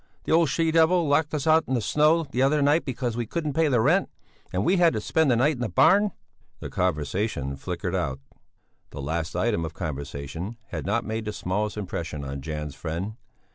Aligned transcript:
The 0.23 0.31
old 0.31 0.49
she 0.49 0.71
devil 0.71 1.07
locked 1.07 1.31
us 1.31 1.45
out 1.45 1.65
in 1.67 1.75
the 1.75 1.79
snow 1.79 2.23
the 2.23 2.41
other 2.41 2.63
night 2.63 2.85
because 2.85 3.15
we 3.15 3.27
couldn't 3.27 3.53
pay 3.53 3.67
the 3.67 3.79
rent, 3.79 4.09
and 4.51 4.65
we 4.65 4.77
had 4.77 4.93
to 4.93 4.99
spend 4.99 5.29
the 5.29 5.35
night 5.35 5.51
in 5.53 5.59
the 5.59 5.69
barn." 5.69 6.09
The 6.59 6.71
conversation 6.71 7.55
flickered 7.55 7.93
out; 7.93 8.19
the 8.89 8.99
last 8.99 9.35
item 9.35 9.63
of 9.63 9.75
conversation 9.75 10.57
had 10.69 10.87
not 10.87 11.05
made 11.05 11.25
the 11.25 11.33
smallest 11.33 11.77
impression 11.77 12.25
on 12.25 12.41
Janne's 12.41 12.73
friend. 12.73 13.13